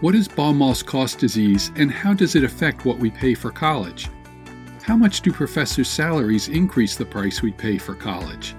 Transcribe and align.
What 0.00 0.14
is 0.14 0.28
Baumol's 0.28 0.82
cost 0.82 1.18
disease 1.18 1.72
and 1.76 1.90
how 1.90 2.14
does 2.14 2.34
it 2.34 2.42
affect 2.42 2.86
what 2.86 2.98
we 2.98 3.10
pay 3.10 3.34
for 3.34 3.50
college? 3.50 4.08
How 4.80 4.96
much 4.96 5.20
do 5.20 5.30
professors' 5.30 5.90
salaries 5.90 6.48
increase 6.48 6.96
the 6.96 7.04
price 7.04 7.42
we 7.42 7.52
pay 7.52 7.76
for 7.76 7.94
college? 7.94 8.54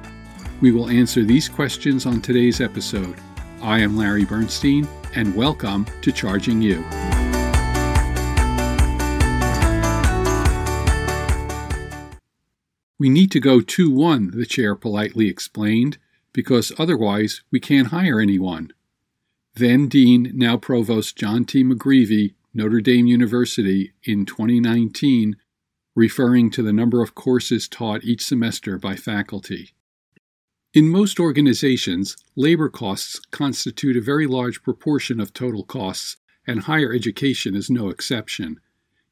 We 0.62 0.72
will 0.72 0.92
answer 0.92 1.24
these 1.24 1.50
questions 1.50 2.06
on 2.06 2.22
today's 2.22 2.62
episode. 2.62 3.16
I 3.60 3.80
am 3.80 3.98
Larry 3.98 4.24
Bernstein, 4.24 4.88
and 5.16 5.36
welcome 5.36 5.88
to 6.04 6.12
Charging 6.12 6.62
You. 6.62 6.86
We 13.00 13.10
need 13.10 13.32
to 13.32 13.40
go 13.40 13.62
2 13.62 13.90
1, 13.90 14.30
the 14.36 14.46
chair 14.46 14.76
politely 14.76 15.28
explained, 15.28 15.98
because 16.34 16.72
otherwise 16.78 17.42
we 17.50 17.60
can't 17.60 17.88
hire 17.88 18.20
anyone. 18.20 18.74
Then 19.56 19.88
Dean, 19.88 20.32
now 20.34 20.58
Provost 20.58 21.18
John 21.18 21.46
T. 21.46 21.64
McGreevy, 21.64 22.36
Notre 22.54 22.82
Dame 22.82 23.08
University, 23.08 23.94
in 24.04 24.26
2019, 24.26 25.36
referring 25.96 26.50
to 26.52 26.64
the 26.64 26.74
number 26.74 27.02
of 27.02 27.16
courses 27.16 27.68
taught 27.68 28.04
each 28.04 28.26
semester 28.26 28.78
by 28.78 28.96
faculty. 28.96 29.74
In 30.74 30.88
most 30.88 31.20
organizations, 31.20 32.16
labor 32.38 32.70
costs 32.70 33.20
constitute 33.32 33.98
a 33.98 34.02
very 34.02 34.26
large 34.26 34.64
proportion 34.64 35.20
of 35.20 35.34
total 35.34 35.66
costs, 35.66 36.16
and 36.48 36.62
higher 36.62 36.94
education 36.94 37.56
is 37.56 37.70
no 37.70 37.90
exception. 37.90 38.60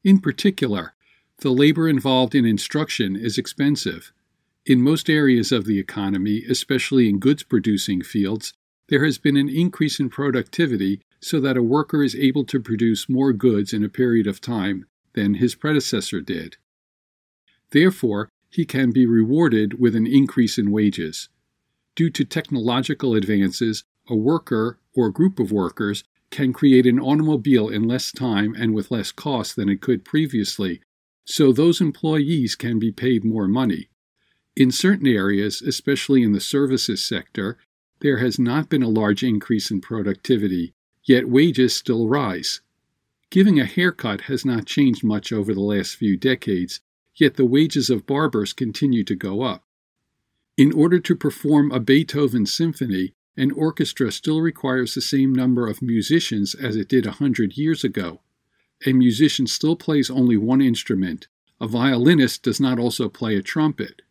In 0.02 0.20
particular, 0.20 0.94
the 1.40 1.50
labor 1.50 1.86
involved 1.86 2.34
in 2.34 2.46
instruction 2.46 3.14
is 3.14 3.36
expensive. 3.36 4.10
In 4.64 4.80
most 4.80 5.10
areas 5.10 5.52
of 5.52 5.66
the 5.66 5.78
economy, 5.78 6.44
especially 6.48 7.10
in 7.10 7.18
goods 7.18 7.42
producing 7.42 8.02
fields, 8.02 8.54
there 8.90 9.04
has 9.04 9.16
been 9.16 9.36
an 9.36 9.48
increase 9.48 9.98
in 9.98 10.10
productivity 10.10 11.00
so 11.20 11.40
that 11.40 11.56
a 11.56 11.62
worker 11.62 12.02
is 12.02 12.14
able 12.14 12.44
to 12.44 12.60
produce 12.60 13.08
more 13.08 13.32
goods 13.32 13.72
in 13.72 13.82
a 13.82 13.88
period 13.88 14.26
of 14.26 14.40
time 14.40 14.84
than 15.14 15.34
his 15.34 15.54
predecessor 15.54 16.20
did. 16.20 16.56
Therefore, 17.70 18.28
he 18.50 18.64
can 18.66 18.90
be 18.90 19.06
rewarded 19.06 19.80
with 19.80 19.96
an 19.96 20.06
increase 20.06 20.58
in 20.58 20.70
wages. 20.70 21.28
Due 21.94 22.10
to 22.10 22.24
technological 22.24 23.14
advances, 23.14 23.84
a 24.08 24.16
worker 24.16 24.78
or 24.94 25.10
group 25.10 25.38
of 25.38 25.52
workers 25.52 26.04
can 26.30 26.52
create 26.52 26.86
an 26.86 27.00
automobile 27.00 27.68
in 27.68 27.88
less 27.88 28.12
time 28.12 28.54
and 28.58 28.74
with 28.74 28.90
less 28.90 29.12
cost 29.12 29.56
than 29.56 29.68
it 29.68 29.80
could 29.80 30.04
previously 30.04 30.80
so 31.30 31.52
those 31.52 31.80
employees 31.80 32.56
can 32.56 32.80
be 32.80 32.90
paid 32.90 33.24
more 33.24 33.46
money. 33.46 33.88
In 34.56 34.72
certain 34.72 35.06
areas, 35.06 35.62
especially 35.62 36.24
in 36.24 36.32
the 36.32 36.40
services 36.40 37.06
sector, 37.06 37.56
there 38.00 38.18
has 38.18 38.38
not 38.38 38.68
been 38.68 38.82
a 38.82 38.88
large 38.88 39.22
increase 39.22 39.70
in 39.70 39.80
productivity, 39.80 40.74
yet 41.04 41.28
wages 41.28 41.74
still 41.74 42.08
rise. 42.08 42.60
Giving 43.30 43.60
a 43.60 43.64
haircut 43.64 44.22
has 44.22 44.44
not 44.44 44.66
changed 44.66 45.04
much 45.04 45.32
over 45.32 45.54
the 45.54 45.60
last 45.60 45.96
few 45.96 46.16
decades, 46.16 46.80
yet 47.14 47.34
the 47.34 47.44
wages 47.44 47.90
of 47.90 48.06
barbers 48.06 48.52
continue 48.52 49.04
to 49.04 49.14
go 49.14 49.42
up. 49.42 49.64
In 50.56 50.72
order 50.72 50.98
to 51.00 51.16
perform 51.16 51.70
a 51.70 51.80
Beethoven 51.80 52.46
symphony, 52.46 53.14
an 53.36 53.52
orchestra 53.52 54.10
still 54.10 54.40
requires 54.40 54.94
the 54.94 55.00
same 55.00 55.32
number 55.32 55.66
of 55.66 55.80
musicians 55.80 56.54
as 56.54 56.76
it 56.76 56.88
did 56.88 57.06
a 57.06 57.12
hundred 57.12 57.56
years 57.56 57.84
ago 57.84 58.20
a 58.86 58.92
musician 58.92 59.46
still 59.46 59.76
plays 59.76 60.10
only 60.10 60.36
one 60.36 60.62
instrument. 60.62 61.28
A 61.60 61.68
violinist 61.68 62.42
does 62.42 62.60
not 62.60 62.78
also 62.78 63.08
play 63.08 63.36
a 63.36 63.42
trumpet. 63.42 64.02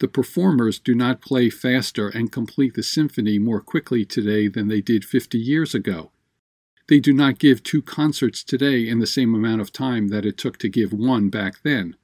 The 0.00 0.08
performers 0.08 0.80
do 0.80 0.94
not 0.94 1.20
play 1.20 1.50
faster 1.50 2.08
and 2.08 2.32
complete 2.32 2.74
the 2.74 2.82
symphony 2.82 3.38
more 3.38 3.60
quickly 3.60 4.04
today 4.04 4.48
than 4.48 4.68
they 4.68 4.80
did 4.80 5.04
50 5.04 5.38
years 5.38 5.74
ago. 5.74 6.10
They 6.88 7.00
do 7.00 7.12
not 7.12 7.38
give 7.38 7.62
two 7.62 7.80
concerts 7.80 8.42
today 8.44 8.86
in 8.86 8.98
the 8.98 9.06
same 9.06 9.34
amount 9.34 9.60
of 9.60 9.72
time 9.72 10.08
that 10.08 10.26
it 10.26 10.36
took 10.36 10.58
to 10.58 10.68
give 10.68 10.92
one 10.92 11.30
back 11.30 11.62
then. 11.62 11.96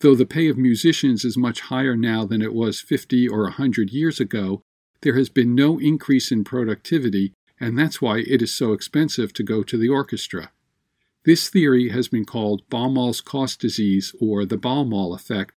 Though 0.00 0.14
the 0.14 0.26
pay 0.26 0.48
of 0.48 0.58
musicians 0.58 1.24
is 1.24 1.36
much 1.36 1.60
higher 1.60 1.96
now 1.96 2.24
than 2.24 2.42
it 2.42 2.54
was 2.54 2.80
50 2.80 3.28
or 3.28 3.40
a 3.40 3.52
100 3.52 3.90
years 3.90 4.18
ago, 4.18 4.62
there 5.02 5.16
has 5.16 5.28
been 5.28 5.54
no 5.54 5.78
increase 5.78 6.32
in 6.32 6.44
productivity, 6.44 7.32
and 7.58 7.78
that's 7.78 8.02
why 8.02 8.18
it 8.18 8.42
is 8.42 8.54
so 8.54 8.72
expensive 8.72 9.32
to 9.34 9.42
go 9.42 9.62
to 9.62 9.78
the 9.78 9.88
orchestra. 9.88 10.50
This 11.24 11.48
theory 11.48 11.90
has 11.90 12.08
been 12.08 12.24
called 12.24 12.68
Baumol's 12.70 13.20
cost 13.20 13.60
disease 13.60 14.14
or 14.20 14.44
the 14.44 14.58
Baumol 14.58 15.14
effect 15.14 15.52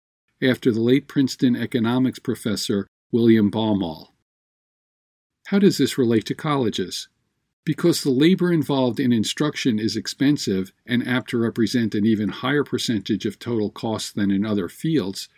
after 0.42 0.72
the 0.72 0.80
late 0.80 1.06
Princeton 1.06 1.56
economics 1.56 2.18
professor 2.18 2.86
William 3.12 3.50
Baumol. 3.50 4.08
How 5.46 5.58
does 5.58 5.78
this 5.78 5.98
relate 5.98 6.26
to 6.26 6.34
colleges? 6.34 7.08
Because 7.64 8.02
the 8.02 8.10
labor 8.10 8.52
involved 8.52 8.98
in 8.98 9.12
instruction 9.12 9.78
is 9.78 9.96
expensive 9.96 10.72
and 10.86 11.06
apt 11.06 11.30
to 11.30 11.38
represent 11.38 11.94
an 11.94 12.06
even 12.06 12.28
higher 12.28 12.64
percentage 12.64 13.26
of 13.26 13.38
total 13.38 13.70
costs 13.70 14.12
than 14.12 14.30
in 14.30 14.46
other 14.46 14.68
fields, 14.68 15.28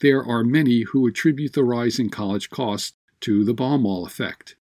there 0.00 0.24
are 0.24 0.42
many 0.42 0.82
who 0.82 1.06
attribute 1.06 1.52
the 1.52 1.64
rise 1.64 1.98
in 1.98 2.08
college 2.08 2.50
costs 2.50 2.94
to 3.20 3.44
the 3.44 3.54
Baumol 3.54 4.06
effect. 4.06 4.56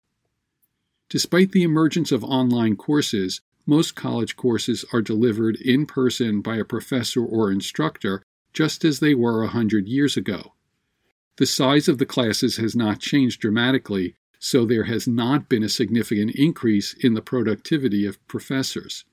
Despite 1.11 1.53
the 1.53 1.63
emergence 1.63 2.11
of 2.11 2.25
online 2.25 2.77
courses, 2.77 3.41
most 3.67 3.95
college 3.95 4.37
courses 4.37 4.85
are 4.93 5.03
delivered 5.03 5.57
in 5.57 5.87
person 5.87 6.41
by 6.41 6.57
a 6.57 6.65
professor 6.65 7.25
or 7.25 7.51
instructor, 7.51 8.23
just 8.55 8.85
as 8.85 9.01
they 9.01 9.15
were 9.15 9.43
a 9.43 9.49
hundred 9.49 9.89
years 9.89 10.17
ago. 10.17 10.55
The 11.37 11.47
size 11.47 11.89
of 11.89 11.99
the 11.99 12.07
classes 12.07 12.57
has 12.59 12.77
not 12.77 13.01
changed 13.01 13.41
dramatically, 13.41 14.15
so 14.39 14.65
there 14.65 14.85
has 14.85 15.09
not 15.09 15.49
been 15.49 15.65
a 15.65 15.69
significant 15.69 16.31
increase 16.37 16.95
in 16.95 17.15
the 17.15 17.23
productivity 17.23 18.07
of 18.07 18.25
professors. 18.29 19.05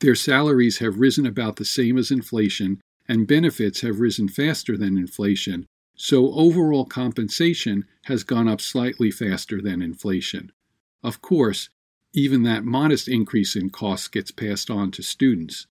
Their 0.00 0.14
salaries 0.14 0.78
have 0.78 1.00
risen 1.00 1.26
about 1.26 1.56
the 1.56 1.64
same 1.64 1.96
as 1.96 2.10
inflation, 2.10 2.80
and 3.08 3.26
benefits 3.26 3.80
have 3.80 4.00
risen 4.00 4.28
faster 4.28 4.76
than 4.76 4.98
inflation, 4.98 5.66
so 5.96 6.32
overall 6.34 6.84
compensation 6.84 7.84
has 8.04 8.22
gone 8.22 8.46
up 8.46 8.60
slightly 8.60 9.10
faster 9.10 9.60
than 9.60 9.82
inflation. 9.82 10.52
Of 11.02 11.22
course, 11.22 11.70
even 12.12 12.42
that 12.42 12.64
modest 12.64 13.08
increase 13.08 13.56
in 13.56 13.70
costs 13.70 14.08
gets 14.08 14.30
passed 14.30 14.70
on 14.70 14.90
to 14.92 15.02
students. 15.02 15.66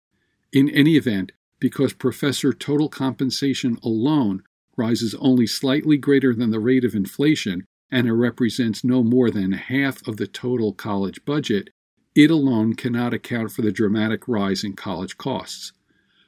In 0.51 0.69
any 0.69 0.95
event, 0.95 1.31
because 1.59 1.93
professor 1.93 2.53
total 2.53 2.89
compensation 2.89 3.77
alone 3.83 4.43
rises 4.75 5.15
only 5.15 5.47
slightly 5.47 5.97
greater 5.97 6.33
than 6.33 6.51
the 6.51 6.59
rate 6.59 6.85
of 6.85 6.93
inflation 6.93 7.65
and 7.91 8.07
it 8.07 8.13
represents 8.13 8.83
no 8.83 9.03
more 9.03 9.31
than 9.31 9.53
half 9.53 10.05
of 10.07 10.17
the 10.17 10.27
total 10.27 10.73
college 10.73 11.23
budget, 11.25 11.69
it 12.15 12.29
alone 12.29 12.73
cannot 12.73 13.13
account 13.13 13.51
for 13.51 13.61
the 13.61 13.71
dramatic 13.71 14.27
rise 14.27 14.63
in 14.63 14.73
college 14.73 15.17
costs. 15.17 15.71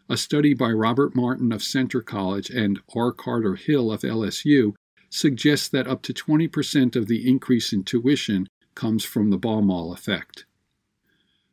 A 0.07 0.17
study 0.17 0.53
by 0.53 0.71
Robert 0.71 1.15
Martin 1.15 1.51
of 1.51 1.61
Centre 1.61 2.01
College 2.01 2.49
and 2.49 2.79
R. 2.95 3.11
Carter 3.11 3.55
Hill 3.55 3.91
of 3.91 4.01
LSU 4.01 4.73
suggests 5.09 5.67
that 5.69 5.87
up 5.87 6.01
to 6.03 6.13
20% 6.13 6.95
of 6.95 7.07
the 7.07 7.27
increase 7.27 7.73
in 7.73 7.83
tuition 7.83 8.47
comes 8.75 9.03
from 9.03 9.29
the 9.29 9.37
Baumol 9.37 9.93
effect. 9.93 10.45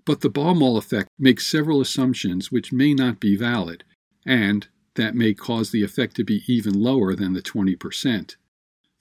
But 0.07 0.21
the 0.21 0.31
Baumol 0.31 0.79
effect 0.79 1.11
makes 1.19 1.47
several 1.47 1.81
assumptions 1.81 2.51
which 2.53 2.73
may 2.73 2.95
not 2.95 3.19
be 3.19 3.37
valid, 3.37 3.83
and 4.25 4.69
that 4.95 5.17
may 5.17 5.35
cause 5.35 5.73
the 5.73 5.83
effect 5.83 6.15
to 6.17 6.25
be 6.25 6.43
even 6.47 6.81
lower 6.81 7.15
than 7.15 7.33
the 7.33 7.43
20%. 7.43 8.37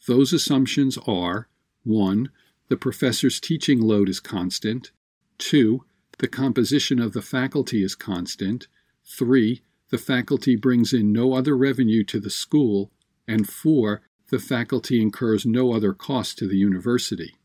Those 0.08 0.34
assumptions 0.34 0.98
are 1.08 1.48
1. 1.84 2.30
The 2.70 2.76
professor's 2.76 3.40
teaching 3.40 3.80
load 3.82 4.10
is 4.10 4.20
constant, 4.20 4.92
2. 5.38 5.86
The 6.18 6.28
composition 6.28 7.00
of 7.00 7.14
the 7.14 7.22
faculty 7.22 7.84
is 7.84 7.94
constant, 7.94 8.68
3. 9.06 9.62
The 9.92 9.98
faculty 10.00 10.56
brings 10.56 10.92
in 10.92 11.14
no 11.14 11.34
other 11.34 11.56
revenue 11.56 12.04
to 12.06 12.20
the 12.20 12.32
school, 12.32 12.92
and 13.28 13.48
4. 13.48 14.02
The 14.32 14.40
faculty 14.40 15.00
incurs 15.00 15.46
no 15.46 15.74
other 15.74 15.94
cost 15.94 16.40
to 16.40 16.48
the 16.48 16.58
university. 16.58 17.36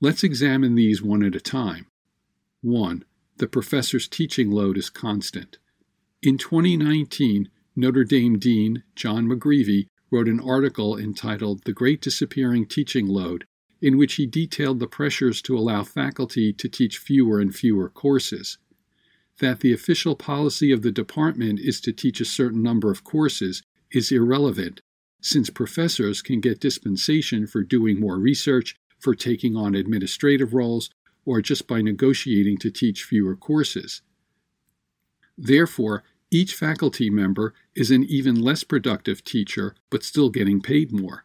Let's 0.00 0.24
examine 0.24 0.76
these 0.76 1.02
one 1.02 1.22
at 1.22 1.36
a 1.36 1.40
time. 1.40 1.86
1. 2.62 3.04
The 3.36 3.46
professor's 3.46 4.08
teaching 4.08 4.50
load 4.50 4.78
is 4.78 4.90
constant. 4.90 5.58
In 6.22 6.38
2019, 6.38 7.50
Notre 7.76 8.04
Dame 8.04 8.38
Dean 8.38 8.82
John 8.94 9.26
McGreevy 9.28 9.86
wrote 10.10 10.28
an 10.28 10.40
article 10.40 10.96
entitled 10.96 11.64
The 11.64 11.72
Great 11.72 12.00
Disappearing 12.00 12.66
Teaching 12.66 13.06
Load, 13.06 13.44
in 13.82 13.98
which 13.98 14.14
he 14.14 14.26
detailed 14.26 14.80
the 14.80 14.86
pressures 14.86 15.42
to 15.42 15.56
allow 15.56 15.84
faculty 15.84 16.52
to 16.54 16.68
teach 16.68 16.98
fewer 16.98 17.40
and 17.40 17.54
fewer 17.54 17.90
courses. 17.90 18.58
That 19.40 19.60
the 19.60 19.74
official 19.74 20.16
policy 20.16 20.72
of 20.72 20.80
the 20.80 20.92
department 20.92 21.60
is 21.60 21.80
to 21.82 21.92
teach 21.92 22.20
a 22.20 22.24
certain 22.24 22.62
number 22.62 22.90
of 22.90 23.04
courses 23.04 23.62
is 23.92 24.10
irrelevant, 24.10 24.80
since 25.20 25.50
professors 25.50 26.22
can 26.22 26.40
get 26.40 26.60
dispensation 26.60 27.46
for 27.46 27.62
doing 27.62 28.00
more 28.00 28.18
research 28.18 28.76
for 28.98 29.14
taking 29.14 29.56
on 29.56 29.74
administrative 29.74 30.54
roles, 30.54 30.88
or 31.26 31.42
just 31.42 31.66
by 31.66 31.82
negotiating 31.82 32.56
to 32.58 32.70
teach 32.70 33.04
fewer 33.04 33.36
courses. 33.36 34.00
Therefore, 35.36 36.02
each 36.30 36.54
faculty 36.54 37.10
member 37.10 37.52
is 37.74 37.90
an 37.90 38.04
even 38.04 38.40
less 38.40 38.64
productive 38.64 39.22
teacher 39.22 39.74
but 39.90 40.02
still 40.02 40.30
getting 40.30 40.62
paid 40.62 40.92
more. 40.92 41.24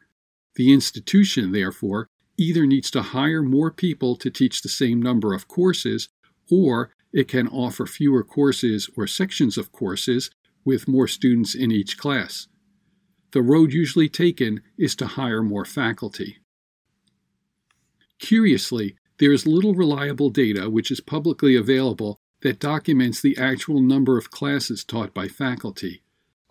The 0.55 0.73
institution, 0.73 1.53
therefore, 1.53 2.07
either 2.37 2.65
needs 2.65 2.91
to 2.91 3.01
hire 3.01 3.41
more 3.41 3.71
people 3.71 4.15
to 4.17 4.29
teach 4.29 4.61
the 4.61 4.69
same 4.69 5.01
number 5.01 5.33
of 5.33 5.47
courses, 5.47 6.09
or 6.49 6.91
it 7.13 7.27
can 7.27 7.47
offer 7.47 7.85
fewer 7.85 8.23
courses 8.23 8.89
or 8.97 9.07
sections 9.07 9.57
of 9.57 9.71
courses 9.71 10.31
with 10.65 10.87
more 10.87 11.07
students 11.07 11.55
in 11.55 11.71
each 11.71 11.97
class. 11.97 12.47
The 13.31 13.41
road 13.41 13.71
usually 13.73 14.09
taken 14.09 14.61
is 14.77 14.95
to 14.97 15.07
hire 15.07 15.41
more 15.41 15.65
faculty. 15.65 16.37
Curiously, 18.19 18.95
there 19.21 19.31
is 19.31 19.45
little 19.45 19.75
reliable 19.75 20.31
data 20.31 20.67
which 20.67 20.89
is 20.89 20.99
publicly 20.99 21.55
available 21.55 22.17
that 22.41 22.59
documents 22.59 23.21
the 23.21 23.37
actual 23.37 23.79
number 23.79 24.17
of 24.17 24.31
classes 24.31 24.83
taught 24.83 25.13
by 25.13 25.27
faculty. 25.27 26.01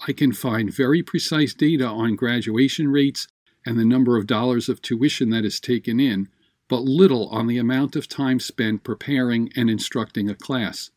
I 0.07 0.13
can 0.13 0.33
find 0.33 0.73
very 0.73 1.03
precise 1.03 1.53
data 1.53 1.85
on 1.85 2.15
graduation 2.15 2.87
rates 2.93 3.27
and 3.67 3.77
the 3.77 3.85
number 3.85 4.17
of 4.17 4.29
dollars 4.29 4.69
of 4.69 4.81
tuition 4.81 5.31
that 5.31 5.45
is 5.45 5.59
taken 5.59 5.99
in, 5.99 6.29
but 6.69 6.83
little 6.83 7.29
on 7.31 7.49
the 7.49 7.59
amount 7.59 7.97
of 7.97 8.07
time 8.07 8.39
spent 8.39 8.85
preparing 8.85 9.53
and 9.57 9.69
instructing 9.69 10.31
a 10.31 10.37
class. 10.37 10.93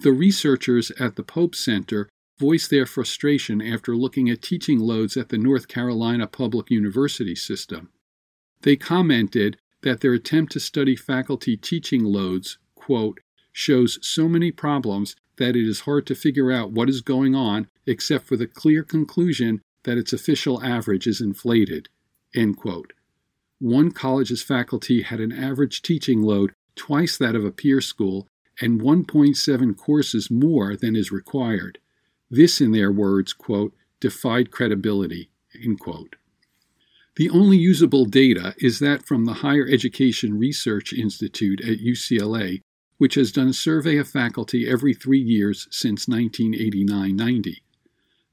The 0.00 0.12
researchers 0.12 0.90
at 1.00 1.16
the 1.16 1.22
Pope 1.22 1.54
Center 1.54 2.10
voiced 2.38 2.68
their 2.68 2.84
frustration 2.84 3.62
after 3.62 3.96
looking 3.96 4.28
at 4.28 4.42
teaching 4.42 4.78
loads 4.78 5.16
at 5.16 5.30
the 5.30 5.38
North 5.38 5.66
Carolina 5.66 6.26
Public 6.26 6.70
University 6.70 7.34
system. 7.34 7.88
They 8.60 8.76
commented 8.76 9.56
that 9.82 10.00
their 10.00 10.12
attempt 10.12 10.52
to 10.52 10.60
study 10.60 10.96
faculty 10.96 11.56
teaching 11.56 12.04
loads, 12.04 12.58
quote, 12.74 13.20
shows 13.52 13.98
so 14.02 14.28
many 14.28 14.50
problems 14.50 15.16
that 15.36 15.56
it 15.56 15.66
is 15.66 15.80
hard 15.80 16.06
to 16.06 16.14
figure 16.14 16.52
out 16.52 16.70
what 16.70 16.88
is 16.88 17.00
going 17.00 17.34
on 17.34 17.68
except 17.86 18.26
for 18.26 18.36
the 18.36 18.46
clear 18.46 18.82
conclusion 18.82 19.60
that 19.84 19.98
its 19.98 20.12
official 20.12 20.62
average 20.62 21.06
is 21.06 21.20
inflated. 21.20 21.88
end 22.34 22.56
quote. 22.56 22.92
One 23.58 23.90
college's 23.90 24.42
faculty 24.42 25.02
had 25.02 25.20
an 25.20 25.32
average 25.32 25.82
teaching 25.82 26.22
load 26.22 26.52
twice 26.76 27.18
that 27.18 27.34
of 27.34 27.44
a 27.44 27.50
peer 27.50 27.80
school 27.80 28.26
and 28.60 28.80
1.7 28.80 29.76
courses 29.76 30.30
more 30.30 30.76
than 30.76 30.94
is 30.94 31.10
required. 31.10 31.78
This, 32.30 32.60
in 32.60 32.72
their 32.72 32.92
words, 32.92 33.32
quote, 33.32 33.74
defied 34.00 34.50
credibility. 34.50 35.30
The 37.20 37.28
only 37.28 37.58
usable 37.58 38.06
data 38.06 38.54
is 38.56 38.78
that 38.78 39.04
from 39.04 39.26
the 39.26 39.44
Higher 39.44 39.68
Education 39.68 40.38
Research 40.38 40.94
Institute 40.94 41.60
at 41.60 41.76
UCLA, 41.76 42.62
which 42.96 43.16
has 43.16 43.30
done 43.30 43.48
a 43.48 43.52
survey 43.52 43.98
of 43.98 44.08
faculty 44.08 44.66
every 44.66 44.94
three 44.94 45.20
years 45.20 45.68
since 45.70 46.08
1989 46.08 47.14
90. 47.14 47.62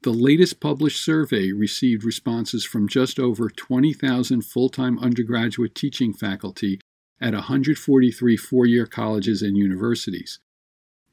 The 0.03 0.13
latest 0.13 0.61
published 0.61 1.03
survey 1.03 1.51
received 1.51 2.05
responses 2.05 2.63
from 2.63 2.87
just 2.87 3.19
over 3.19 3.49
20,000 3.49 4.41
full 4.43 4.69
time 4.69 4.97
undergraduate 4.99 5.75
teaching 5.75 6.13
faculty 6.13 6.79
at 7.19 7.33
143 7.33 8.37
four 8.37 8.65
year 8.65 8.85
colleges 8.85 9.41
and 9.41 9.57
universities. 9.57 10.39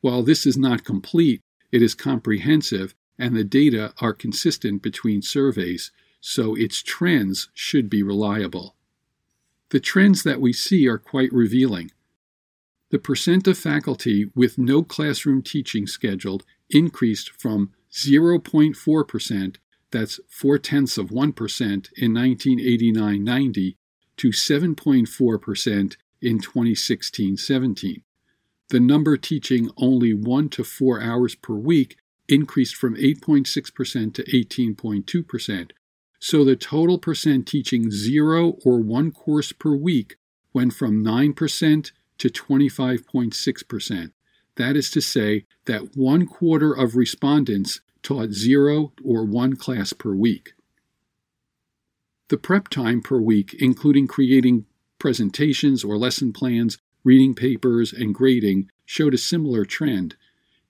While 0.01 0.23
this 0.23 0.47
is 0.47 0.57
not 0.57 0.85
complete, 0.85 1.41
it 1.73 1.83
is 1.83 1.97
comprehensive 1.97 2.95
and 3.19 3.35
the 3.35 3.43
data 3.43 3.93
are 4.01 4.13
consistent 4.13 4.81
between 4.81 5.23
surveys, 5.23 5.91
so 6.27 6.55
its 6.55 6.83
trends 6.83 7.51
should 7.53 7.91
be 7.91 8.03
reliable. 8.03 8.75
The 9.69 9.79
trends 9.79 10.23
that 10.23 10.41
we 10.41 10.55
see 10.55 10.89
are 10.89 10.97
quite 10.97 11.31
revealing. 11.31 11.91
The 12.89 12.99
percent 12.99 13.47
of 13.47 13.59
faculty 13.59 14.31
with 14.35 14.57
no 14.57 14.83
classroom 14.83 15.43
teaching 15.43 15.87
scheduled 15.87 16.43
increased 16.71 17.31
from 17.39 17.75
0.4%, 17.93 19.57
that's 19.91 20.19
four 20.31 20.57
tenths 20.57 20.97
of 20.97 21.11
1% 21.11 21.13
in 21.13 22.15
1989 22.15 23.23
90, 23.23 23.77
to 24.17 24.29
7.4% 24.29 25.97
in 26.23 26.39
2016 26.41 27.37
17. 27.37 28.03
The 28.71 28.81
number 28.81 29.19
teaching 29.19 29.71
only 29.77 30.15
one 30.15 30.49
to 30.49 30.65
four 30.65 31.03
hours 31.03 31.35
per 31.35 31.55
week 31.55 31.99
increased 32.29 32.77
from 32.77 32.97
8.6% 32.97 34.15
to 34.15 34.23
18.2%. 34.25 35.71
So 36.25 36.43
the 36.43 36.57
total 36.57 36.97
percent 36.97 37.47
teaching 37.47 37.91
zero 37.91 38.57
or 38.65 38.79
one 38.79 39.13
course 39.13 39.53
per 39.53 39.75
week 39.75 40.17
went 40.55 40.73
from 40.73 41.05
9% 41.05 41.93
to 42.17 42.29
25.6%. 42.31 44.11
That 44.57 44.75
is 44.75 44.91
to 44.93 45.03
say, 45.03 45.45
that 45.67 45.95
one 45.95 46.25
quarter 46.25 46.73
of 46.73 46.97
respondents 46.97 47.83
taught 48.03 48.31
zero 48.31 48.95
or 49.05 49.27
one 49.27 49.57
class 49.57 49.93
per 49.93 50.15
week. 50.15 50.55
The 52.29 52.39
prep 52.39 52.69
time 52.69 53.03
per 53.03 53.21
week, 53.21 53.55
including 53.59 54.07
creating 54.07 54.65
presentations 54.99 55.85
or 55.85 55.99
lesson 55.99 56.33
plans, 56.33 56.79
reading 57.05 57.35
papers, 57.35 57.93
and 57.93 58.15
grading, 58.15 58.71
showed 58.87 59.13
a 59.13 59.19
similar 59.19 59.67
trend. 59.67 60.17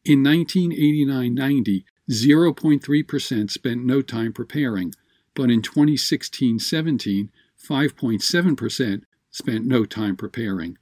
In 0.04 0.20
1989 0.24 1.32
90, 1.32 1.84
0.3% 2.10 3.50
spent 3.52 3.84
no 3.84 4.02
time 4.02 4.32
preparing, 4.32 4.92
but 5.34 5.50
in 5.50 5.62
2016 5.62 6.58
17, 6.58 7.30
5.7% 7.58 9.02
spent 9.30 9.66
no 9.66 9.84
time 9.84 10.16
preparing. 10.16 10.78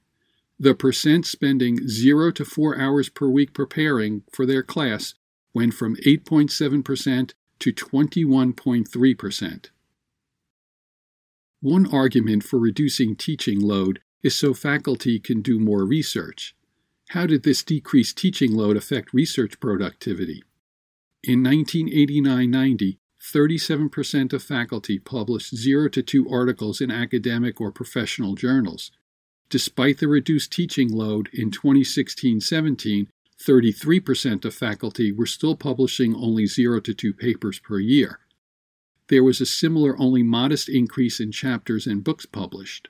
The 0.59 0.75
percent 0.75 1.25
spending 1.25 1.87
0 1.87 2.31
to 2.31 2.45
4 2.45 2.77
hours 2.77 3.09
per 3.09 3.27
week 3.27 3.53
preparing 3.53 4.23
for 4.31 4.45
their 4.45 4.63
class 4.63 5.15
went 5.53 5.73
from 5.73 5.95
8.7% 5.97 7.33
to 7.59 7.73
21.3%. 7.73 9.69
One 11.61 11.93
argument 11.93 12.43
for 12.43 12.59
reducing 12.59 13.15
teaching 13.15 13.59
load 13.59 14.01
is 14.21 14.35
so 14.35 14.53
faculty 14.53 15.19
can 15.19 15.41
do 15.41 15.59
more 15.59 15.85
research. 15.85 16.55
How 17.09 17.25
did 17.25 17.43
this 17.43 17.63
decreased 17.63 18.17
teaching 18.17 18.53
load 18.53 18.75
affect 18.75 19.13
research 19.13 19.59
productivity? 19.59 20.43
In 21.23 21.43
1989 21.43 22.51
90, 22.51 22.99
37% 23.23 24.33
of 24.33 24.43
faculty 24.43 24.99
published 24.99 25.55
0 25.55 25.87
to 25.89 26.03
2 26.03 26.29
articles 26.29 26.81
in 26.81 26.91
academic 26.91 27.61
or 27.61 27.71
professional 27.71 28.35
journals. 28.35 28.91
Despite 29.49 29.99
the 29.99 30.09
reduced 30.09 30.51
teaching 30.51 30.91
load 30.91 31.29
in 31.31 31.49
2016 31.49 32.41
17, 32.41 33.07
33% 33.39 34.45
of 34.45 34.53
faculty 34.53 35.11
were 35.11 35.25
still 35.25 35.55
publishing 35.55 36.13
only 36.15 36.45
0 36.45 36.81
to 36.81 36.93
2 36.93 37.13
papers 37.13 37.59
per 37.59 37.79
year. 37.79 38.19
There 39.07 39.23
was 39.23 39.39
a 39.39 39.45
similar, 39.45 39.97
only 39.99 40.23
modest 40.23 40.67
increase 40.67 41.19
in 41.19 41.31
chapters 41.31 41.87
and 41.87 42.03
books 42.03 42.25
published. 42.25 42.89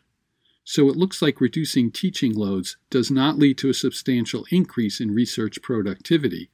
So 0.63 0.89
it 0.89 0.96
looks 0.96 1.22
like 1.22 1.41
reducing 1.41 1.91
teaching 1.91 2.34
loads 2.34 2.77
does 2.89 3.12
not 3.12 3.38
lead 3.38 3.57
to 3.60 3.69
a 3.69 3.74
substantial 3.74 4.46
increase 4.50 5.00
in 5.00 5.13
research 5.13 5.62
productivity. 5.62 6.50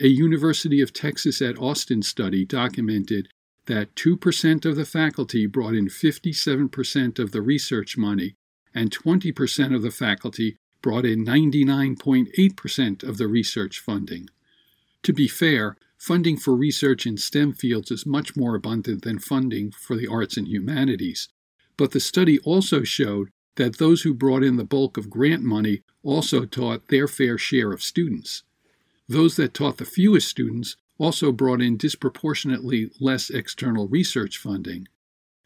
A 0.00 0.06
University 0.06 0.80
of 0.80 0.92
Texas 0.92 1.42
at 1.42 1.58
Austin 1.58 2.02
study 2.02 2.44
documented 2.44 3.30
that 3.66 3.96
2% 3.96 4.64
of 4.64 4.76
the 4.76 4.84
faculty 4.84 5.44
brought 5.46 5.74
in 5.74 5.88
57% 5.88 7.18
of 7.18 7.32
the 7.32 7.42
research 7.42 7.98
money 7.98 8.36
and 8.72 8.96
20% 8.96 9.74
of 9.74 9.82
the 9.82 9.90
faculty 9.90 10.56
brought 10.82 11.04
in 11.04 11.24
99.8% 11.26 13.02
of 13.02 13.18
the 13.18 13.26
research 13.26 13.80
funding. 13.80 14.28
To 15.02 15.12
be 15.12 15.26
fair, 15.26 15.76
funding 15.98 16.36
for 16.36 16.54
research 16.54 17.04
in 17.04 17.16
STEM 17.16 17.54
fields 17.54 17.90
is 17.90 18.06
much 18.06 18.36
more 18.36 18.54
abundant 18.54 19.02
than 19.02 19.18
funding 19.18 19.72
for 19.72 19.96
the 19.96 20.06
arts 20.06 20.36
and 20.36 20.46
humanities. 20.46 21.28
But 21.76 21.90
the 21.90 21.98
study 21.98 22.38
also 22.40 22.84
showed 22.84 23.30
that 23.56 23.78
those 23.78 24.02
who 24.02 24.14
brought 24.14 24.44
in 24.44 24.58
the 24.58 24.64
bulk 24.64 24.96
of 24.96 25.10
grant 25.10 25.42
money 25.42 25.82
also 26.04 26.44
taught 26.44 26.86
their 26.86 27.08
fair 27.08 27.36
share 27.36 27.72
of 27.72 27.82
students. 27.82 28.44
Those 29.08 29.36
that 29.36 29.54
taught 29.54 29.78
the 29.78 29.84
fewest 29.84 30.28
students 30.28 30.76
also 30.98 31.32
brought 31.32 31.62
in 31.62 31.76
disproportionately 31.76 32.90
less 33.00 33.30
external 33.30 33.88
research 33.88 34.36
funding. 34.36 34.88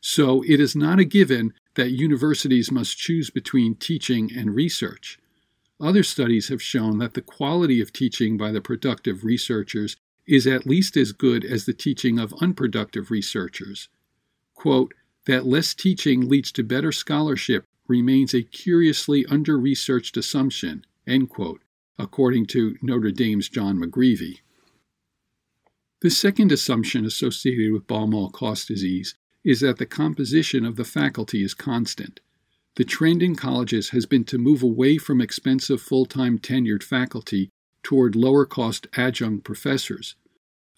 So 0.00 0.42
it 0.42 0.58
is 0.58 0.74
not 0.74 0.98
a 0.98 1.04
given 1.04 1.52
that 1.74 1.92
universities 1.92 2.72
must 2.72 2.98
choose 2.98 3.30
between 3.30 3.76
teaching 3.76 4.30
and 4.34 4.54
research. 4.54 5.18
Other 5.80 6.02
studies 6.02 6.48
have 6.48 6.62
shown 6.62 6.98
that 6.98 7.14
the 7.14 7.22
quality 7.22 7.80
of 7.80 7.92
teaching 7.92 8.36
by 8.36 8.50
the 8.50 8.60
productive 8.60 9.24
researchers 9.24 9.96
is 10.26 10.46
at 10.46 10.66
least 10.66 10.96
as 10.96 11.12
good 11.12 11.44
as 11.44 11.64
the 11.64 11.72
teaching 11.72 12.18
of 12.18 12.34
unproductive 12.40 13.10
researchers. 13.10 13.88
Quote, 14.54 14.94
that 15.26 15.46
less 15.46 15.74
teaching 15.74 16.28
leads 16.28 16.50
to 16.52 16.64
better 16.64 16.92
scholarship 16.92 17.66
remains 17.86 18.34
a 18.34 18.42
curiously 18.42 19.24
under 19.26 19.58
researched 19.58 20.16
assumption, 20.16 20.84
end 21.06 21.28
quote, 21.28 21.60
according 21.98 22.46
to 22.46 22.76
Notre 22.82 23.10
Dame's 23.10 23.48
John 23.48 23.78
McGreevy. 23.78 24.40
The 26.00 26.10
second 26.10 26.50
assumption 26.50 27.04
associated 27.04 27.72
with 27.72 27.86
Baumol 27.86 28.32
cost 28.32 28.68
disease 28.68 29.14
is 29.44 29.60
that 29.60 29.78
the 29.78 29.86
composition 29.86 30.64
of 30.64 30.76
the 30.76 30.84
faculty 30.84 31.42
is 31.42 31.54
constant. 31.54 32.20
The 32.76 32.84
trend 32.84 33.22
in 33.22 33.36
colleges 33.36 33.90
has 33.90 34.06
been 34.06 34.24
to 34.24 34.38
move 34.38 34.62
away 34.62 34.98
from 34.98 35.20
expensive 35.20 35.80
full 35.80 36.06
time 36.06 36.38
tenured 36.38 36.82
faculty 36.82 37.50
toward 37.82 38.16
lower 38.16 38.46
cost 38.46 38.86
adjunct 38.96 39.44
professors. 39.44 40.16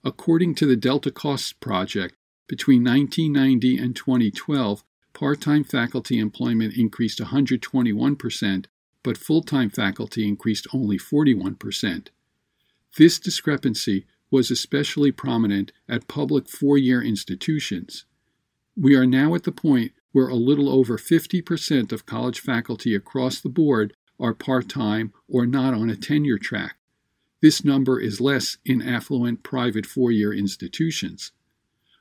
According 0.02 0.56
to 0.56 0.66
the 0.66 0.76
Delta 0.76 1.10
Costs 1.10 1.52
Project, 1.52 2.14
between 2.48 2.84
1990 2.84 3.78
and 3.78 3.96
2012, 3.96 4.84
part 5.12 5.40
time 5.40 5.64
faculty 5.64 6.18
employment 6.18 6.76
increased 6.76 7.20
121%, 7.20 8.66
but 9.04 9.16
full 9.16 9.42
time 9.42 9.70
faculty 9.70 10.26
increased 10.26 10.66
only 10.74 10.98
41%. 10.98 12.08
This 12.98 13.20
discrepancy 13.20 14.06
was 14.30 14.50
especially 14.50 15.12
prominent 15.12 15.70
at 15.88 16.08
public 16.08 16.48
four 16.48 16.76
year 16.76 17.00
institutions. 17.00 18.04
We 18.76 18.96
are 18.96 19.06
now 19.06 19.36
at 19.36 19.44
the 19.44 19.52
point 19.52 19.92
where 20.10 20.26
a 20.26 20.34
little 20.34 20.68
over 20.68 20.98
50% 20.98 21.92
of 21.92 22.06
college 22.06 22.40
faculty 22.40 22.94
across 22.94 23.40
the 23.40 23.48
board 23.48 23.94
are 24.18 24.34
part 24.34 24.68
time 24.68 25.12
or 25.28 25.46
not 25.46 25.74
on 25.74 25.90
a 25.90 25.96
tenure 25.96 26.38
track. 26.38 26.76
This 27.40 27.64
number 27.64 28.00
is 28.00 28.20
less 28.20 28.56
in 28.64 28.80
affluent 28.80 29.42
private 29.42 29.86
four 29.86 30.10
year 30.10 30.32
institutions. 30.32 31.32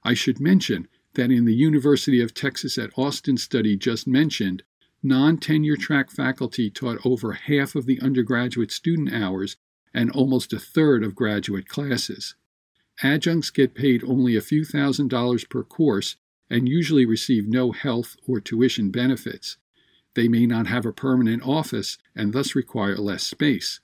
I 0.04 0.14
should 0.14 0.40
mention 0.40 0.88
that 1.16 1.32
in 1.32 1.46
the 1.46 1.56
University 1.56 2.22
of 2.22 2.34
Texas 2.34 2.78
at 2.78 2.98
Austin 2.98 3.38
study 3.38 3.76
just 3.76 4.08
mentioned, 4.08 4.64
non 5.04 5.38
tenure 5.38 5.76
track 5.76 6.10
faculty 6.10 6.70
taught 6.70 7.06
over 7.06 7.34
half 7.34 7.76
of 7.76 7.86
the 7.86 8.00
undergraduate 8.02 8.72
student 8.72 9.14
hours 9.14 9.58
and 9.94 10.10
almost 10.12 10.54
a 10.54 10.60
third 10.60 11.04
of 11.04 11.14
graduate 11.14 11.68
classes. 11.68 12.36
Adjuncts 13.04 13.50
get 13.50 13.76
paid 13.76 14.04
only 14.04 14.36
a 14.36 14.42
few 14.42 14.64
thousand 14.64 15.10
dollars 15.10 15.44
per 15.44 15.64
course 15.64 16.16
and 16.50 16.70
usually 16.70 17.06
receive 17.06 17.48
no 17.48 17.72
health 17.72 18.16
or 18.28 18.40
tuition 18.40 18.92
benefits. 18.92 19.58
They 20.16 20.28
may 20.28 20.46
not 20.46 20.68
have 20.68 20.86
a 20.86 20.94
permanent 20.94 21.44
office 21.44 21.98
and 22.16 22.34
thus 22.34 22.56
require 22.56 22.98
less 22.98 23.24
space. 23.24 23.80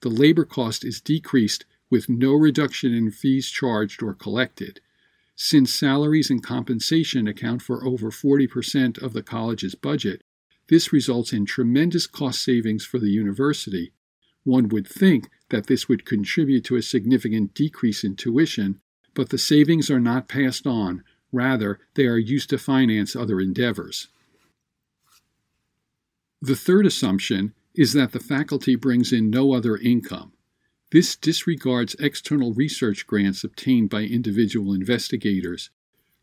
The 0.00 0.08
labor 0.08 0.44
cost 0.44 0.84
is 0.84 1.00
decreased 1.00 1.64
with 1.90 2.08
no 2.08 2.34
reduction 2.34 2.94
in 2.94 3.10
fees 3.10 3.48
charged 3.48 4.02
or 4.02 4.14
collected. 4.14 4.80
Since 5.34 5.74
salaries 5.74 6.30
and 6.30 6.42
compensation 6.42 7.26
account 7.26 7.62
for 7.62 7.84
over 7.84 8.10
40% 8.10 9.02
of 9.02 9.12
the 9.12 9.22
college's 9.22 9.74
budget, 9.74 10.22
this 10.68 10.92
results 10.92 11.32
in 11.32 11.46
tremendous 11.46 12.06
cost 12.06 12.42
savings 12.42 12.84
for 12.84 12.98
the 12.98 13.10
university. 13.10 13.92
One 14.44 14.68
would 14.68 14.86
think 14.86 15.28
that 15.50 15.66
this 15.66 15.88
would 15.88 16.04
contribute 16.04 16.64
to 16.64 16.76
a 16.76 16.82
significant 16.82 17.54
decrease 17.54 18.04
in 18.04 18.16
tuition, 18.16 18.80
but 19.14 19.30
the 19.30 19.38
savings 19.38 19.90
are 19.90 20.00
not 20.00 20.28
passed 20.28 20.66
on. 20.66 21.04
Rather, 21.32 21.80
they 21.94 22.06
are 22.06 22.18
used 22.18 22.50
to 22.50 22.58
finance 22.58 23.16
other 23.16 23.40
endeavors. 23.40 24.08
The 26.40 26.56
third 26.56 26.86
assumption 26.86 27.54
is 27.74 27.92
that 27.92 28.12
the 28.12 28.20
faculty 28.20 28.76
brings 28.76 29.12
in 29.12 29.30
no 29.30 29.52
other 29.52 29.76
income. 29.76 30.32
This 30.90 31.16
disregards 31.16 31.96
external 31.98 32.54
research 32.54 33.06
grants 33.06 33.44
obtained 33.44 33.90
by 33.90 34.02
individual 34.02 34.72
investigators. 34.72 35.70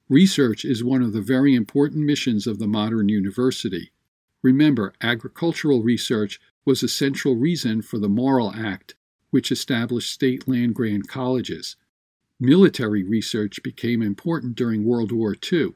Research 0.10 0.66
is 0.66 0.84
one 0.84 1.02
of 1.02 1.14
the 1.14 1.22
very 1.22 1.54
important 1.54 2.06
missions 2.06 2.48
of 2.48 2.60
the 2.60 2.68
modern 2.68 3.10
university. 3.10 3.92
Remember, 4.46 4.94
agricultural 5.02 5.82
research 5.82 6.40
was 6.66 6.84
a 6.84 6.88
central 6.88 7.36
reason 7.36 7.82
for 7.82 7.98
the 7.98 8.08
Morrill 8.08 8.54
Act, 8.54 8.94
which 9.32 9.52
established 9.52 10.14
state 10.14 10.48
land 10.48 10.76
grant 10.76 11.08
colleges. 11.08 11.78
Military 12.40 13.02
research 13.02 13.64
became 13.64 14.04
important 14.04 14.56
during 14.56 14.86
World 14.86 15.12
War 15.12 15.36
II. 15.52 15.70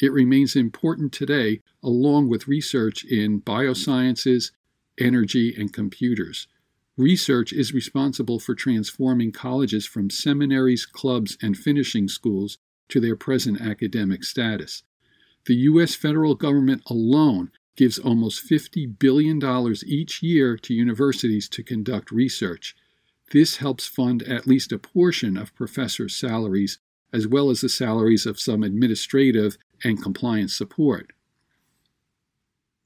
It 0.00 0.12
remains 0.12 0.54
important 0.54 1.12
today, 1.12 1.60
along 1.82 2.28
with 2.28 2.46
research 2.46 3.04
in 3.04 3.40
biosciences, 3.40 4.52
energy, 4.96 5.52
and 5.52 5.72
computers. 5.72 6.46
Research 6.96 7.52
is 7.52 7.74
responsible 7.74 8.38
for 8.38 8.54
transforming 8.54 9.32
colleges 9.32 9.86
from 9.86 10.08
seminaries, 10.08 10.86
clubs, 10.86 11.36
and 11.42 11.56
finishing 11.56 12.06
schools 12.06 12.58
to 12.90 13.00
their 13.00 13.16
present 13.16 13.60
academic 13.60 14.22
status. 14.22 14.84
The 15.46 15.56
U.S. 15.72 15.96
federal 15.96 16.36
government 16.36 16.82
alone 16.86 17.50
gives 17.76 17.98
almost 17.98 18.48
$50 18.48 18.98
billion 18.98 19.40
each 19.86 20.22
year 20.22 20.56
to 20.58 20.74
universities 20.74 21.48
to 21.48 21.62
conduct 21.62 22.10
research. 22.10 22.76
This 23.32 23.56
helps 23.56 23.86
fund 23.86 24.22
at 24.22 24.46
least 24.46 24.72
a 24.72 24.78
portion 24.78 25.36
of 25.36 25.54
professors' 25.54 26.14
salaries, 26.14 26.78
as 27.12 27.26
well 27.26 27.50
as 27.50 27.60
the 27.60 27.68
salaries 27.68 28.26
of 28.26 28.38
some 28.38 28.62
administrative 28.62 29.56
and 29.82 30.02
compliance 30.02 30.54
support. 30.54 31.12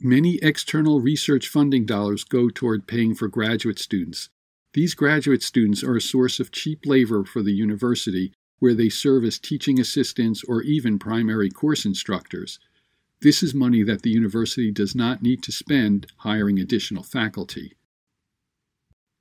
Many 0.00 0.36
external 0.42 1.00
research 1.00 1.48
funding 1.48 1.84
dollars 1.84 2.22
go 2.24 2.48
toward 2.48 2.86
paying 2.86 3.14
for 3.14 3.26
graduate 3.26 3.78
students. 3.78 4.30
These 4.74 4.94
graduate 4.94 5.42
students 5.42 5.82
are 5.82 5.96
a 5.96 6.00
source 6.00 6.38
of 6.38 6.52
cheap 6.52 6.86
labor 6.86 7.24
for 7.24 7.42
the 7.42 7.52
university, 7.52 8.32
where 8.60 8.74
they 8.74 8.88
serve 8.88 9.24
as 9.24 9.38
teaching 9.38 9.80
assistants 9.80 10.44
or 10.44 10.62
even 10.62 10.98
primary 10.98 11.50
course 11.50 11.84
instructors. 11.84 12.60
This 13.20 13.42
is 13.42 13.52
money 13.52 13.82
that 13.82 14.02
the 14.02 14.10
university 14.10 14.70
does 14.70 14.94
not 14.94 15.22
need 15.22 15.42
to 15.42 15.52
spend 15.52 16.06
hiring 16.18 16.58
additional 16.58 17.02
faculty. 17.02 17.72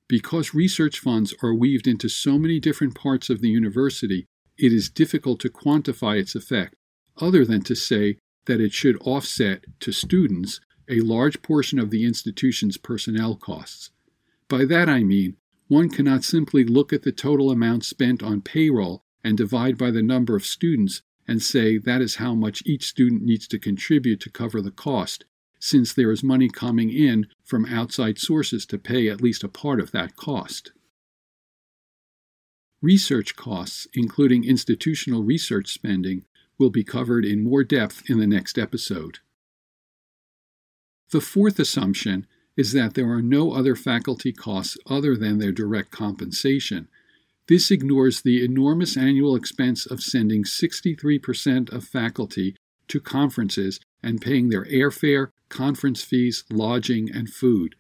Because 0.08 0.54
research 0.54 1.00
funds 1.00 1.34
are 1.42 1.54
weaved 1.54 1.88
into 1.88 2.08
so 2.08 2.38
many 2.38 2.60
different 2.60 2.96
parts 2.96 3.30
of 3.30 3.42
the 3.42 3.50
university, 3.50 4.26
it 4.58 4.72
is 4.72 4.90
difficult 4.90 5.40
to 5.42 5.50
quantify 5.50 6.20
its 6.20 6.36
effect, 6.36 6.76
other 7.20 7.44
than 7.44 7.62
to 7.64 7.76
say 7.76 8.18
that 8.46 8.62
it 8.62 8.72
should 8.72 8.98
offset 9.02 9.66
to 9.80 9.92
students 9.92 10.62
a 10.90 11.02
large 11.02 11.42
portion 11.42 11.80
of 11.80 11.90
the 11.90 12.06
institution's 12.06 12.78
personnel 12.78 13.36
costs. 13.36 13.92
By 14.48 14.64
that 14.66 14.88
I 14.88 15.04
mean, 15.04 15.36
one 15.68 15.90
cannot 15.90 16.24
simply 16.24 16.64
look 16.64 16.94
at 16.94 17.04
the 17.04 17.12
total 17.12 17.52
amount 17.52 17.84
spent 17.84 18.24
on 18.24 18.42
payroll 18.42 19.04
and 19.24 19.38
divide 19.38 19.78
by 19.78 19.92
the 19.92 20.02
number 20.02 20.36
of 20.36 20.46
students 20.46 21.02
and 21.28 21.42
say 21.42 21.78
that 21.78 22.02
is 22.02 22.16
how 22.16 22.34
much 22.34 22.64
each 22.66 22.88
student 22.88 23.22
needs 23.22 23.48
to 23.48 23.60
contribute 23.60 24.20
to 24.22 24.30
cover 24.30 24.62
the 24.62 24.72
cost, 24.72 25.26
since 25.60 25.94
there 25.94 26.12
is 26.12 26.24
money 26.24 26.50
coming 26.50 26.90
in 26.90 27.28
from 27.44 27.66
outside 27.66 28.18
sources 28.18 28.66
to 28.66 28.78
pay 28.78 29.10
at 29.10 29.22
least 29.22 29.44
a 29.44 29.50
part 29.50 29.80
of 29.80 29.92
that 29.92 30.16
cost. 30.16 30.72
Research 32.82 33.36
costs, 33.36 33.88
including 33.94 34.44
institutional 34.44 35.24
research 35.24 35.72
spending, 35.72 36.26
will 36.60 36.70
be 36.70 36.84
covered 36.84 37.26
in 37.26 37.44
more 37.44 37.64
depth 37.64 38.04
in 38.10 38.20
the 38.20 38.28
next 38.28 38.58
episode. 38.58 39.20
The 41.12 41.22
fourth 41.22 41.60
assumption 41.60 42.28
is 42.56 42.74
that 42.74 42.96
there 42.96 43.10
are 43.12 43.22
no 43.22 43.54
other 43.54 43.76
faculty 43.76 44.34
costs 44.34 44.78
other 44.88 45.16
than 45.16 45.38
their 45.38 45.52
direct 45.52 45.92
compensation. 45.92 46.88
This 47.48 47.72
ignores 47.72 48.22
the 48.22 48.44
enormous 48.44 48.98
annual 48.98 49.36
expense 49.36 49.86
of 49.86 50.04
sending 50.04 50.44
63% 50.44 51.72
of 51.72 51.86
faculty 51.86 52.56
to 52.90 53.00
conferences 53.00 53.80
and 54.04 54.22
paying 54.22 54.50
their 54.50 54.66
airfare, 54.66 55.32
conference 55.50 56.04
fees, 56.04 56.44
lodging, 56.50 57.10
and 57.10 57.30
food. 57.30 57.76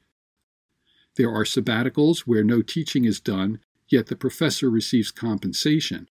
There 1.15 1.31
are 1.31 1.43
sabbaticals 1.43 2.19
where 2.21 2.43
no 2.43 2.62
teaching 2.62 3.03
is 3.05 3.19
done, 3.19 3.59
yet 3.89 4.07
the 4.07 4.15
professor 4.15 4.69
receives 4.69 5.12
compensation. 5.12 6.07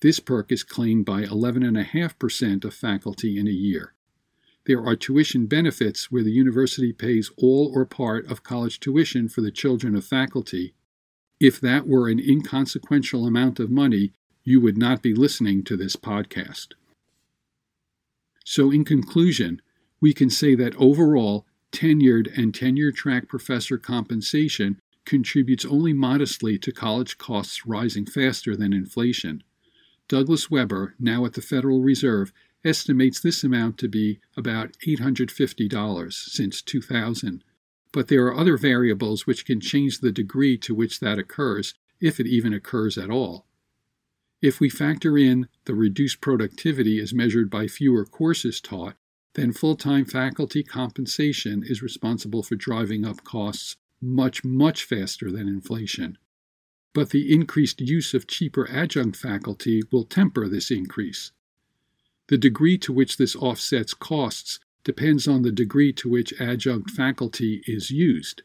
This 0.00 0.18
perk 0.20 0.50
is 0.50 0.64
claimed 0.64 1.04
by 1.06 1.22
11.5% 1.22 2.64
of 2.64 2.74
faculty 2.74 3.38
in 3.38 3.46
a 3.46 3.52
year. 3.52 3.94
There 4.66 4.84
are 4.84 4.96
tuition 4.96 5.46
benefits 5.46 6.10
where 6.10 6.22
the 6.22 6.32
university 6.32 6.92
pays 6.92 7.30
all 7.36 7.72
or 7.74 7.86
part 7.86 8.26
of 8.26 8.42
college 8.42 8.80
tuition 8.80 9.28
for 9.28 9.40
the 9.40 9.50
children 9.50 9.94
of 9.94 10.04
faculty. 10.04 10.74
If 11.42 11.60
that 11.60 11.88
were 11.88 12.08
an 12.08 12.20
inconsequential 12.20 13.26
amount 13.26 13.58
of 13.58 13.68
money, 13.68 14.12
you 14.44 14.60
would 14.60 14.78
not 14.78 15.02
be 15.02 15.12
listening 15.12 15.64
to 15.64 15.76
this 15.76 15.96
podcast. 15.96 16.68
So, 18.44 18.70
in 18.70 18.84
conclusion, 18.84 19.60
we 20.00 20.14
can 20.14 20.30
say 20.30 20.54
that 20.54 20.76
overall, 20.76 21.44
tenured 21.72 22.32
and 22.38 22.54
tenure 22.54 22.92
track 22.92 23.28
professor 23.28 23.76
compensation 23.76 24.80
contributes 25.04 25.64
only 25.64 25.92
modestly 25.92 26.58
to 26.58 26.70
college 26.70 27.18
costs 27.18 27.66
rising 27.66 28.06
faster 28.06 28.54
than 28.54 28.72
inflation. 28.72 29.42
Douglas 30.06 30.48
Webber, 30.48 30.94
now 31.00 31.24
at 31.24 31.32
the 31.32 31.42
Federal 31.42 31.80
Reserve, 31.80 32.32
estimates 32.64 33.18
this 33.18 33.42
amount 33.42 33.78
to 33.78 33.88
be 33.88 34.20
about 34.36 34.76
$850 34.86 36.12
since 36.12 36.62
2000. 36.62 37.42
But 37.92 38.08
there 38.08 38.26
are 38.26 38.36
other 38.36 38.56
variables 38.56 39.26
which 39.26 39.44
can 39.44 39.60
change 39.60 40.00
the 40.00 40.12
degree 40.12 40.56
to 40.58 40.74
which 40.74 41.00
that 41.00 41.18
occurs, 41.18 41.74
if 42.00 42.18
it 42.18 42.26
even 42.26 42.52
occurs 42.52 42.96
at 42.98 43.10
all. 43.10 43.46
If 44.40 44.58
we 44.58 44.68
factor 44.68 45.16
in 45.16 45.48
the 45.66 45.74
reduced 45.74 46.20
productivity 46.20 46.98
as 46.98 47.14
measured 47.14 47.48
by 47.48 47.68
fewer 47.68 48.04
courses 48.04 48.60
taught, 48.60 48.96
then 49.34 49.52
full 49.52 49.76
time 49.76 50.04
faculty 50.04 50.62
compensation 50.62 51.62
is 51.64 51.82
responsible 51.82 52.42
for 52.42 52.56
driving 52.56 53.04
up 53.04 53.22
costs 53.24 53.76
much, 54.00 54.42
much 54.44 54.84
faster 54.84 55.30
than 55.30 55.46
inflation. 55.46 56.18
But 56.92 57.10
the 57.10 57.32
increased 57.32 57.80
use 57.80 58.14
of 58.14 58.26
cheaper 58.26 58.68
adjunct 58.68 59.16
faculty 59.16 59.82
will 59.90 60.04
temper 60.04 60.48
this 60.48 60.70
increase. 60.70 61.30
The 62.28 62.36
degree 62.36 62.76
to 62.78 62.92
which 62.92 63.16
this 63.16 63.36
offsets 63.36 63.94
costs 63.94 64.58
depends 64.84 65.28
on 65.28 65.42
the 65.42 65.52
degree 65.52 65.92
to 65.94 66.08
which 66.08 66.38
adjunct 66.40 66.90
faculty 66.90 67.62
is 67.66 67.90
used. 67.90 68.42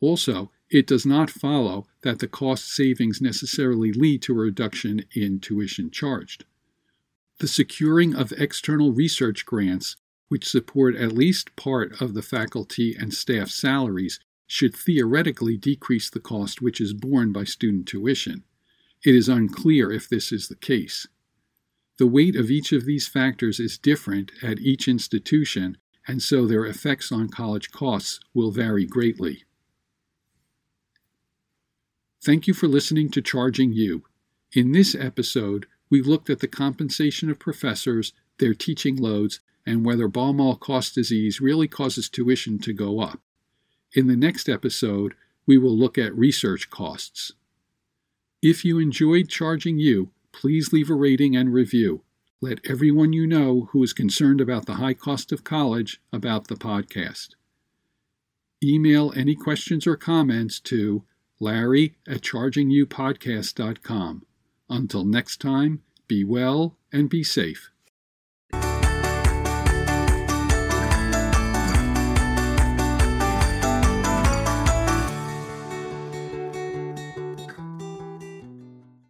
Also, 0.00 0.50
it 0.70 0.86
does 0.86 1.04
not 1.04 1.30
follow 1.30 1.86
that 2.02 2.18
the 2.18 2.28
cost 2.28 2.74
savings 2.74 3.20
necessarily 3.20 3.92
lead 3.92 4.22
to 4.22 4.32
a 4.32 4.36
reduction 4.36 5.04
in 5.14 5.38
tuition 5.38 5.90
charged. 5.90 6.44
The 7.38 7.48
securing 7.48 8.14
of 8.14 8.32
external 8.32 8.92
research 8.92 9.44
grants 9.44 9.96
which 10.32 10.48
support 10.48 10.96
at 10.96 11.12
least 11.12 11.54
part 11.56 12.00
of 12.00 12.14
the 12.14 12.22
faculty 12.22 12.96
and 12.98 13.12
staff 13.12 13.50
salaries, 13.50 14.18
should 14.46 14.74
theoretically 14.74 15.58
decrease 15.58 16.08
the 16.08 16.20
cost 16.20 16.62
which 16.62 16.80
is 16.80 16.94
borne 16.94 17.32
by 17.32 17.44
student 17.44 17.86
tuition. 17.86 18.42
It 19.04 19.14
is 19.14 19.28
unclear 19.28 19.92
if 19.92 20.08
this 20.08 20.32
is 20.32 20.48
the 20.48 20.56
case. 20.56 21.06
The 22.02 22.08
weight 22.08 22.34
of 22.34 22.50
each 22.50 22.72
of 22.72 22.84
these 22.84 23.06
factors 23.06 23.60
is 23.60 23.78
different 23.78 24.32
at 24.42 24.58
each 24.58 24.88
institution, 24.88 25.78
and 26.04 26.20
so 26.20 26.46
their 26.46 26.66
effects 26.66 27.12
on 27.12 27.28
college 27.28 27.70
costs 27.70 28.18
will 28.34 28.50
vary 28.50 28.84
greatly. 28.84 29.44
Thank 32.20 32.48
you 32.48 32.54
for 32.54 32.66
listening 32.66 33.08
to 33.12 33.22
Charging 33.22 33.72
You. 33.72 34.02
In 34.52 34.72
this 34.72 34.96
episode, 34.96 35.66
we 35.90 36.02
looked 36.02 36.28
at 36.28 36.40
the 36.40 36.48
compensation 36.48 37.30
of 37.30 37.38
professors, 37.38 38.12
their 38.38 38.52
teaching 38.52 38.96
loads, 38.96 39.38
and 39.64 39.84
whether 39.84 40.08
Baumol 40.08 40.58
cost 40.58 40.96
disease 40.96 41.40
really 41.40 41.68
causes 41.68 42.08
tuition 42.08 42.58
to 42.62 42.72
go 42.72 42.98
up. 42.98 43.20
In 43.94 44.08
the 44.08 44.16
next 44.16 44.48
episode, 44.48 45.14
we 45.46 45.56
will 45.56 45.78
look 45.78 45.96
at 45.96 46.18
research 46.18 46.68
costs. 46.68 47.30
If 48.42 48.64
you 48.64 48.80
enjoyed 48.80 49.28
Charging 49.28 49.78
You, 49.78 50.10
please 50.32 50.72
leave 50.72 50.90
a 50.90 50.94
rating 50.94 51.36
and 51.36 51.52
review. 51.52 52.02
Let 52.40 52.60
everyone 52.68 53.12
you 53.12 53.26
know 53.26 53.68
who 53.70 53.82
is 53.82 53.92
concerned 53.92 54.40
about 54.40 54.66
the 54.66 54.74
high 54.74 54.94
cost 54.94 55.32
of 55.32 55.44
college 55.44 56.00
about 56.12 56.48
the 56.48 56.56
podcast. 56.56 57.30
Email 58.62 59.12
any 59.16 59.34
questions 59.34 59.86
or 59.86 59.96
comments 59.96 60.60
to 60.60 61.04
larry 61.40 61.96
at 62.06 62.20
chargingyoupodcast.com. 62.20 64.26
Until 64.70 65.04
next 65.04 65.40
time, 65.40 65.82
be 66.08 66.24
well 66.24 66.76
and 66.92 67.10
be 67.10 67.24
safe. 67.24 67.71